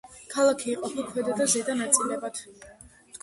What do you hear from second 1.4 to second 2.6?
და ზედა ნაწილებად.